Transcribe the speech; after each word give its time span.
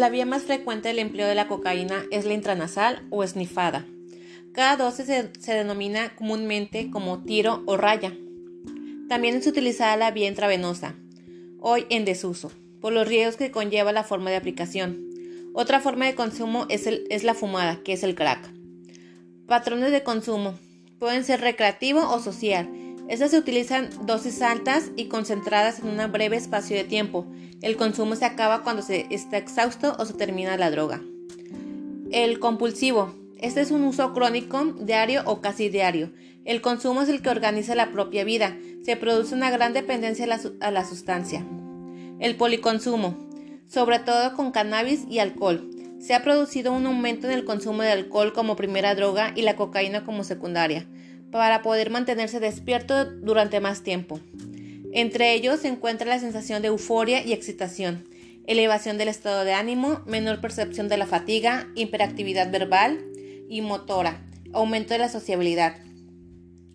La 0.00 0.08
vía 0.08 0.24
más 0.24 0.44
frecuente 0.44 0.88
del 0.88 0.98
empleo 0.98 1.28
de 1.28 1.34
la 1.34 1.46
cocaína 1.46 2.04
es 2.10 2.24
la 2.24 2.32
intranasal 2.32 3.02
o 3.10 3.22
esnifada. 3.22 3.84
Cada 4.54 4.78
dosis 4.78 5.04
se, 5.04 5.52
denomina 5.52 6.16
comúnmente 6.16 6.90
como 6.90 7.22
tiro 7.22 7.62
o 7.66 7.76
raya. 7.76 8.16
También 9.10 9.36
es 9.36 9.46
utilizada 9.46 9.98
la 9.98 10.10
vía 10.10 10.26
intravenosa, 10.26 10.94
hoy 11.58 11.84
en 11.90 12.06
desuso, 12.06 12.50
por 12.80 12.94
los 12.94 13.06
riesgos 13.06 13.36
que 13.36 13.50
conlleva 13.50 13.92
la 13.92 14.02
forma 14.02 14.30
de 14.30 14.36
aplicación. 14.36 15.04
Otra 15.52 15.80
forma 15.80 16.06
de 16.06 16.14
consumo 16.14 16.64
es, 16.70 16.86
es 16.86 17.22
la 17.22 17.34
fumada, 17.34 17.82
que 17.84 17.92
es 17.92 18.02
el 18.02 18.14
crack. 18.14 18.50
Patrones 19.46 19.92
de 19.92 20.02
consumo. 20.02 20.54
Pueden 20.98 21.24
ser 21.24 21.42
recreativo 21.42 22.08
o 22.08 22.20
social. 22.20 22.70
Estas 23.10 23.32
se 23.32 23.38
utilizan 23.38 23.90
dosis 24.06 24.40
altas 24.40 24.92
y 24.94 25.06
concentradas 25.06 25.80
en 25.80 25.88
un 25.88 26.12
breve 26.12 26.36
espacio 26.36 26.76
de 26.76 26.84
tiempo. 26.84 27.26
El 27.60 27.76
consumo 27.76 28.14
se 28.14 28.24
acaba 28.24 28.62
cuando 28.62 28.82
se 28.82 29.08
está 29.10 29.36
exhausto 29.36 29.96
o 29.98 30.04
se 30.04 30.14
termina 30.14 30.56
la 30.56 30.70
droga. 30.70 31.02
El 32.12 32.38
compulsivo. 32.38 33.12
Este 33.40 33.62
es 33.62 33.72
un 33.72 33.82
uso 33.82 34.12
crónico, 34.12 34.64
diario 34.78 35.22
o 35.26 35.40
casi 35.40 35.68
diario. 35.68 36.12
El 36.44 36.60
consumo 36.60 37.02
es 37.02 37.08
el 37.08 37.20
que 37.20 37.30
organiza 37.30 37.74
la 37.74 37.90
propia 37.90 38.22
vida. 38.22 38.56
Se 38.84 38.94
produce 38.94 39.34
una 39.34 39.50
gran 39.50 39.72
dependencia 39.72 40.26
a 40.26 40.28
la, 40.28 40.40
a 40.60 40.70
la 40.70 40.84
sustancia. 40.84 41.44
El 42.20 42.36
policonsumo. 42.36 43.16
Sobre 43.66 43.98
todo 43.98 44.34
con 44.34 44.52
cannabis 44.52 45.04
y 45.10 45.18
alcohol. 45.18 45.68
Se 45.98 46.14
ha 46.14 46.22
producido 46.22 46.72
un 46.72 46.86
aumento 46.86 47.26
en 47.26 47.32
el 47.32 47.44
consumo 47.44 47.82
de 47.82 47.90
alcohol 47.90 48.32
como 48.32 48.54
primera 48.54 48.94
droga 48.94 49.32
y 49.34 49.42
la 49.42 49.56
cocaína 49.56 50.04
como 50.04 50.22
secundaria, 50.22 50.86
para 51.30 51.62
poder 51.62 51.90
mantenerse 51.90 52.40
despierto 52.40 53.04
durante 53.04 53.60
más 53.60 53.82
tiempo. 53.82 54.20
Entre 54.92 55.34
ellos 55.34 55.60
se 55.60 55.68
encuentra 55.68 56.08
la 56.08 56.18
sensación 56.18 56.62
de 56.62 56.68
euforia 56.68 57.24
y 57.24 57.32
excitación, 57.32 58.08
elevación 58.46 58.98
del 58.98 59.08
estado 59.08 59.44
de 59.44 59.52
ánimo, 59.52 60.02
menor 60.06 60.40
percepción 60.40 60.88
de 60.88 60.96
la 60.96 61.06
fatiga, 61.06 61.68
hiperactividad 61.76 62.50
verbal 62.50 63.04
y 63.48 63.60
motora, 63.60 64.26
aumento 64.52 64.94
de 64.94 64.98
la 64.98 65.08
sociabilidad. 65.08 65.76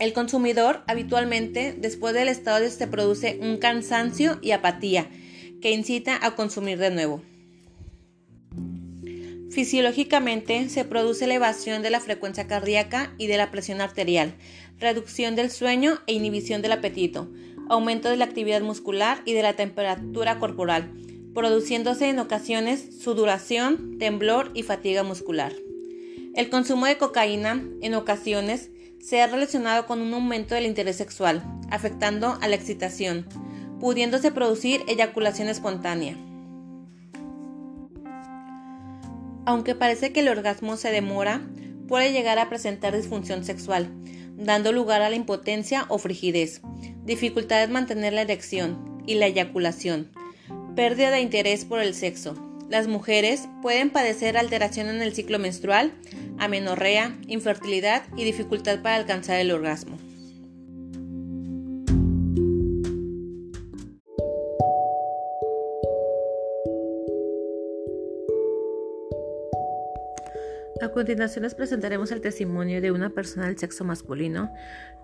El 0.00 0.12
consumidor 0.12 0.82
habitualmente 0.86 1.76
después 1.78 2.14
del 2.14 2.28
estado 2.28 2.68
se 2.68 2.86
produce 2.88 3.38
un 3.42 3.58
cansancio 3.58 4.38
y 4.42 4.52
apatía 4.52 5.08
que 5.60 5.72
incita 5.72 6.18
a 6.24 6.34
consumir 6.34 6.78
de 6.78 6.90
nuevo. 6.90 7.22
Fisiológicamente 9.50 10.68
se 10.68 10.84
produce 10.84 11.24
elevación 11.24 11.82
de 11.82 11.90
la 11.90 11.98
frecuencia 11.98 12.46
cardíaca 12.46 13.12
y 13.18 13.26
de 13.26 13.36
la 13.36 13.50
presión 13.50 13.80
arterial, 13.80 14.34
reducción 14.78 15.34
del 15.34 15.50
sueño 15.50 15.98
e 16.06 16.12
inhibición 16.12 16.62
del 16.62 16.70
apetito, 16.70 17.28
aumento 17.68 18.08
de 18.08 18.16
la 18.16 18.26
actividad 18.26 18.62
muscular 18.62 19.22
y 19.24 19.32
de 19.32 19.42
la 19.42 19.54
temperatura 19.54 20.38
corporal, 20.38 20.92
produciéndose 21.34 22.08
en 22.08 22.20
ocasiones 22.20 23.00
sudoración, 23.02 23.98
temblor 23.98 24.52
y 24.54 24.62
fatiga 24.62 25.02
muscular. 25.02 25.52
El 26.36 26.48
consumo 26.48 26.86
de 26.86 26.96
cocaína 26.96 27.60
en 27.82 27.94
ocasiones 27.94 28.70
se 29.00 29.20
ha 29.20 29.26
relacionado 29.26 29.86
con 29.86 30.00
un 30.00 30.14
aumento 30.14 30.54
del 30.54 30.66
interés 30.66 30.96
sexual, 30.96 31.42
afectando 31.70 32.38
a 32.40 32.46
la 32.46 32.54
excitación, 32.54 33.26
pudiéndose 33.80 34.30
producir 34.30 34.82
eyaculación 34.86 35.48
espontánea. 35.48 36.16
Aunque 39.50 39.74
parece 39.74 40.12
que 40.12 40.20
el 40.20 40.28
orgasmo 40.28 40.76
se 40.76 40.92
demora, 40.92 41.42
puede 41.88 42.12
llegar 42.12 42.38
a 42.38 42.48
presentar 42.48 42.96
disfunción 42.96 43.44
sexual, 43.44 43.90
dando 44.36 44.70
lugar 44.70 45.02
a 45.02 45.10
la 45.10 45.16
impotencia 45.16 45.86
o 45.88 45.98
frigidez, 45.98 46.62
dificultad 47.04 47.64
en 47.64 47.72
mantener 47.72 48.12
la 48.12 48.20
erección 48.20 49.02
y 49.08 49.16
la 49.16 49.26
eyaculación, 49.26 50.12
pérdida 50.76 51.10
de 51.10 51.20
interés 51.20 51.64
por 51.64 51.80
el 51.80 51.94
sexo. 51.94 52.36
Las 52.68 52.86
mujeres 52.86 53.48
pueden 53.60 53.90
padecer 53.90 54.36
alteración 54.36 54.86
en 54.86 55.02
el 55.02 55.16
ciclo 55.16 55.40
menstrual, 55.40 55.94
amenorrea, 56.38 57.18
infertilidad 57.26 58.04
y 58.16 58.22
dificultad 58.22 58.82
para 58.82 58.94
alcanzar 58.94 59.40
el 59.40 59.50
orgasmo. 59.50 59.98
A 70.90 70.92
continuación 70.92 71.44
les 71.44 71.54
presentaremos 71.54 72.10
el 72.10 72.20
testimonio 72.20 72.80
de 72.80 72.90
una 72.90 73.10
persona 73.10 73.46
del 73.46 73.56
sexo 73.56 73.84
masculino 73.84 74.52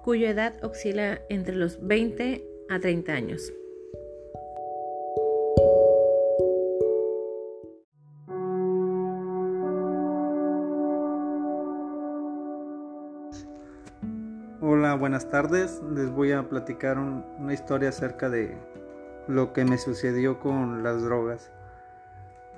cuya 0.02 0.30
edad 0.30 0.52
oscila 0.64 1.20
entre 1.28 1.54
los 1.54 1.78
20 1.86 2.44
a 2.69 2.80
30 2.80 3.12
años. 3.12 3.52
Hola, 14.60 14.97
buenas 14.97 15.30
tardes. 15.30 15.80
Les 15.94 16.10
voy 16.10 16.32
a 16.32 16.48
platicar 16.48 16.98
un, 16.98 17.24
una 17.38 17.54
historia 17.54 17.91
acerca 17.91 18.28
de 18.28 18.58
lo 19.28 19.53
que 19.53 19.64
me 19.64 19.78
sucedió 19.78 20.41
con 20.41 20.82
las 20.82 21.00
drogas. 21.00 21.53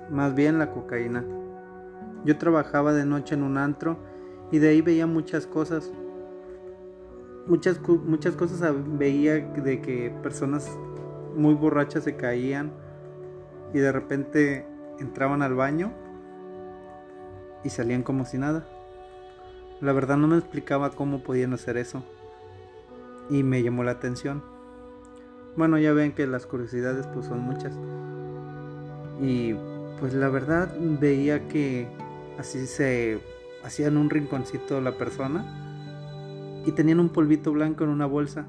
Más 0.09 0.33
bien 0.33 0.57
la 0.57 0.71
cocaína. 0.71 1.23
Yo 2.25 2.37
trabajaba 2.37 2.93
de 2.93 3.05
noche 3.05 3.35
en 3.35 3.43
un 3.43 3.57
antro 3.57 3.97
y 4.51 4.59
de 4.59 4.69
ahí 4.69 4.81
veía 4.81 5.07
muchas 5.07 5.47
cosas. 5.47 5.91
Muchas, 7.47 7.79
muchas 7.87 8.35
cosas 8.35 8.73
veía 8.97 9.39
de 9.39 9.81
que 9.81 10.13
personas 10.21 10.69
muy 11.35 11.53
borrachas 11.53 12.03
se 12.03 12.15
caían 12.15 12.71
y 13.73 13.79
de 13.79 13.91
repente 13.91 14.65
entraban 14.99 15.41
al 15.41 15.55
baño 15.55 15.91
y 17.63 17.69
salían 17.69 18.03
como 18.03 18.25
si 18.25 18.37
nada. 18.37 18.67
La 19.81 19.93
verdad 19.93 20.17
no 20.17 20.27
me 20.27 20.37
explicaba 20.37 20.91
cómo 20.91 21.23
podían 21.23 21.53
hacer 21.53 21.77
eso 21.77 22.03
y 23.29 23.43
me 23.43 23.63
llamó 23.63 23.83
la 23.83 23.91
atención. 23.91 24.43
Bueno, 25.55 25.77
ya 25.77 25.93
ven 25.93 26.11
que 26.11 26.27
las 26.27 26.45
curiosidades 26.45 27.07
pues 27.07 27.25
son 27.25 27.39
muchas. 27.39 27.73
Y 29.21 29.53
pues 29.99 30.13
la 30.13 30.29
verdad 30.29 30.73
veía 30.79 31.47
que 31.47 31.87
así 32.39 32.65
se 32.65 33.21
hacían 33.63 33.97
un 33.97 34.09
rinconcito 34.09 34.81
la 34.81 34.97
persona 34.97 36.63
y 36.65 36.71
tenían 36.71 36.99
un 36.99 37.09
polvito 37.09 37.51
blanco 37.51 37.83
en 37.83 37.91
una 37.91 38.07
bolsa 38.07 38.47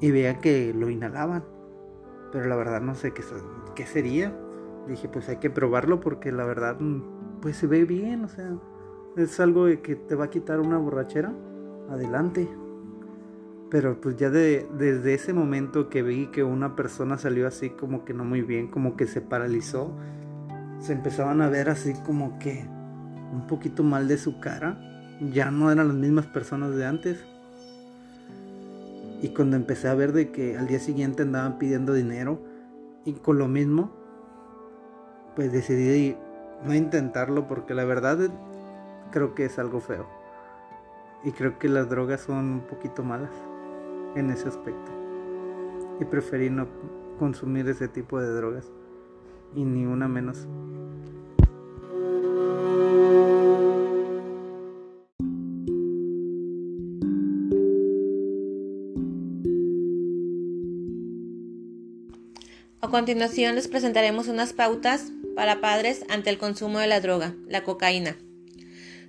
y 0.00 0.10
veía 0.10 0.38
que 0.38 0.72
lo 0.72 0.88
inhalaban 0.88 1.44
pero 2.32 2.46
la 2.46 2.56
verdad 2.56 2.80
no 2.80 2.94
sé 2.94 3.12
qué, 3.12 3.22
qué 3.76 3.86
sería. 3.86 4.34
Dije 4.88 5.08
pues 5.08 5.28
hay 5.28 5.36
que 5.36 5.50
probarlo 5.50 6.00
porque 6.00 6.32
la 6.32 6.44
verdad 6.44 6.80
mm, 6.80 7.40
pues 7.40 7.56
se 7.56 7.68
ve 7.68 7.84
bien 7.84 8.24
o 8.24 8.28
sea 8.28 8.50
es 9.16 9.38
algo 9.38 9.66
que 9.82 9.94
te 9.94 10.14
va 10.14 10.24
a 10.24 10.30
quitar 10.30 10.58
una 10.58 10.78
borrachera 10.78 11.32
adelante. 11.90 12.48
Pero 13.70 14.00
pues 14.00 14.16
ya 14.16 14.30
de, 14.30 14.66
desde 14.76 15.14
ese 15.14 15.32
momento 15.32 15.88
que 15.88 16.02
vi 16.02 16.26
que 16.26 16.42
una 16.42 16.74
persona 16.74 17.18
salió 17.18 17.46
así 17.46 17.70
como 17.70 18.04
que 18.04 18.14
no 18.14 18.24
muy 18.24 18.42
bien 18.42 18.68
como 18.68 18.96
que 18.96 19.06
se 19.06 19.20
paralizó 19.20 19.94
se 20.82 20.92
empezaban 20.92 21.40
a 21.40 21.48
ver 21.48 21.70
así 21.70 21.94
como 22.04 22.38
que 22.40 22.66
un 23.32 23.46
poquito 23.46 23.84
mal 23.84 24.08
de 24.08 24.18
su 24.18 24.40
cara. 24.40 24.78
Ya 25.32 25.50
no 25.50 25.70
eran 25.70 25.88
las 25.88 25.96
mismas 25.96 26.26
personas 26.26 26.74
de 26.74 26.84
antes. 26.84 27.24
Y 29.22 29.28
cuando 29.28 29.56
empecé 29.56 29.88
a 29.88 29.94
ver 29.94 30.12
de 30.12 30.32
que 30.32 30.58
al 30.58 30.66
día 30.66 30.80
siguiente 30.80 31.22
andaban 31.22 31.58
pidiendo 31.58 31.94
dinero 31.94 32.42
y 33.04 33.12
con 33.12 33.38
lo 33.38 33.46
mismo, 33.46 33.92
pues 35.36 35.52
decidí 35.52 36.16
no 36.64 36.74
intentarlo 36.74 37.46
porque 37.46 37.74
la 37.74 37.84
verdad 37.84 38.18
creo 39.12 39.36
que 39.36 39.44
es 39.44 39.60
algo 39.60 39.80
feo. 39.80 40.08
Y 41.22 41.30
creo 41.30 41.60
que 41.60 41.68
las 41.68 41.88
drogas 41.88 42.22
son 42.22 42.36
un 42.36 42.60
poquito 42.62 43.04
malas 43.04 43.30
en 44.16 44.30
ese 44.30 44.48
aspecto. 44.48 44.90
Y 46.00 46.04
preferí 46.04 46.50
no 46.50 46.66
consumir 47.20 47.68
ese 47.68 47.86
tipo 47.86 48.18
de 48.18 48.34
drogas 48.34 48.72
y 49.54 49.64
ni 49.64 49.86
una 49.86 50.08
menos. 50.08 50.48
A 62.84 62.88
continuación 62.88 63.54
les 63.54 63.68
presentaremos 63.68 64.26
unas 64.26 64.52
pautas 64.52 65.12
para 65.36 65.60
padres 65.60 66.04
ante 66.08 66.30
el 66.30 66.38
consumo 66.38 66.80
de 66.80 66.88
la 66.88 67.00
droga, 67.00 67.36
la 67.46 67.62
cocaína. 67.62 68.16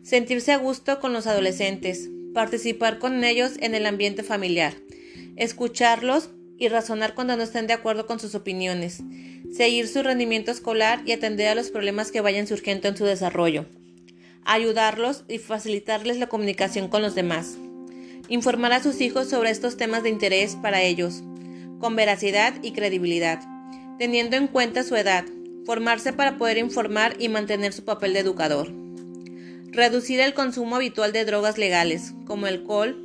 Sentirse 0.04 0.52
a 0.52 0.58
gusto 0.58 1.00
con 1.00 1.12
los 1.12 1.26
adolescentes, 1.26 2.08
participar 2.36 3.00
con 3.00 3.24
ellos 3.24 3.54
en 3.62 3.74
el 3.74 3.88
ambiente 3.88 4.22
familiar, 4.22 4.76
escucharlos 5.38 6.30
y 6.60 6.68
razonar 6.68 7.16
cuando 7.16 7.36
no 7.36 7.42
estén 7.42 7.66
de 7.66 7.74
acuerdo 7.74 8.06
con 8.06 8.20
sus 8.20 8.36
opiniones, 8.36 9.02
seguir 9.52 9.88
su 9.88 10.04
rendimiento 10.04 10.52
escolar 10.52 11.02
y 11.08 11.12
atender 11.12 11.48
a 11.48 11.56
los 11.56 11.72
problemas 11.72 12.12
que 12.12 12.22
vayan 12.22 12.46
surgiendo 12.46 12.88
en 12.88 12.96
su 12.96 13.06
desarrollo, 13.06 13.66
ayudarlos 14.46 15.26
y 15.28 15.40
facilitarles 15.40 16.20
la 16.20 16.28
comunicación 16.28 16.90
con 16.90 17.02
los 17.02 17.16
demás, 17.16 17.58
informar 18.30 18.74
a 18.74 18.84
sus 18.84 19.02
hijos 19.02 19.32
sobre 19.32 19.50
estos 19.50 19.78
temas 19.78 20.04
de 20.04 20.10
interés 20.10 20.58
para 20.58 20.84
ellos, 20.84 21.24
con 21.80 21.96
veracidad 21.96 22.54
y 22.62 22.74
credibilidad, 22.74 23.42
teniendo 23.98 24.36
en 24.36 24.48
cuenta 24.48 24.84
su 24.84 24.96
edad, 24.96 25.26
Formarse 25.66 26.12
para 26.12 26.38
poder 26.38 26.58
informar 26.58 27.16
y 27.20 27.30
mantener 27.30 27.72
su 27.72 27.86
papel 27.86 28.14
de 28.14 28.20
educador. 28.20 28.70
Reducir 29.72 30.20
el 30.20 30.34
consumo 30.34 30.76
habitual 30.76 31.14
de 31.14 31.24
drogas 31.24 31.58
legales, 31.58 32.14
como 32.26 32.48
el 32.48 32.56
alcohol, 32.56 33.02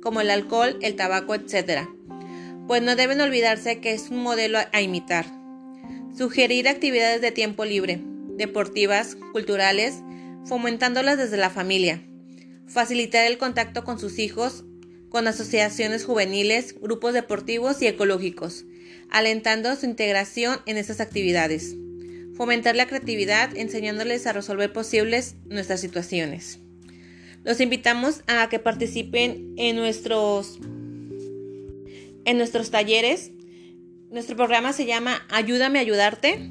como 0.00 0.20
el 0.20 0.30
alcohol, 0.30 0.78
el 0.82 0.94
tabaco, 0.94 1.34
etc. 1.34 1.88
Pues 2.68 2.80
no 2.80 2.94
deben 2.94 3.20
olvidarse 3.20 3.80
que 3.80 3.92
es 3.92 4.10
un 4.10 4.22
modelo 4.22 4.58
a 4.72 4.80
imitar. 4.80 5.26
Sugerir 6.16 6.68
actividades 6.68 7.20
de 7.20 7.32
tiempo 7.32 7.64
libre, 7.64 8.00
deportivas, 8.36 9.16
culturales, 9.32 9.96
fomentándolas 10.44 11.18
desde 11.18 11.36
la 11.36 11.50
familia. 11.50 12.02
Facilitar 12.68 13.26
el 13.26 13.36
contacto 13.36 13.82
con 13.82 13.98
sus 13.98 14.20
hijos, 14.20 14.64
con 15.08 15.26
asociaciones 15.26 16.04
juveniles, 16.04 16.80
grupos 16.80 17.14
deportivos 17.14 17.82
y 17.82 17.88
ecológicos, 17.88 18.64
alentando 19.10 19.74
su 19.76 19.86
integración 19.86 20.58
en 20.66 20.76
estas 20.76 21.00
actividades. 21.00 21.76
Fomentar 22.34 22.76
la 22.76 22.86
creatividad 22.86 23.56
enseñándoles 23.56 24.26
a 24.26 24.32
resolver 24.32 24.72
posibles 24.72 25.36
nuestras 25.46 25.80
situaciones. 25.80 26.60
Los 27.44 27.60
invitamos 27.60 28.22
a 28.26 28.48
que 28.48 28.58
participen 28.58 29.54
en 29.56 29.76
nuestros, 29.76 30.58
en 32.24 32.36
nuestros 32.36 32.70
talleres. 32.70 33.30
Nuestro 34.10 34.36
programa 34.36 34.72
se 34.72 34.84
llama 34.84 35.24
Ayúdame 35.30 35.78
a 35.78 35.82
ayudarte 35.82 36.50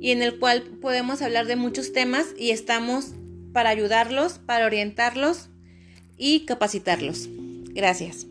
y 0.00 0.12
en 0.12 0.22
el 0.22 0.38
cual 0.38 0.62
podemos 0.80 1.20
hablar 1.20 1.46
de 1.46 1.56
muchos 1.56 1.92
temas 1.92 2.28
y 2.38 2.52
estamos 2.52 3.12
para 3.52 3.68
ayudarlos, 3.68 4.38
para 4.38 4.66
orientarlos 4.66 5.50
y 6.16 6.46
capacitarlos. 6.46 7.28
Gracias. 7.74 8.29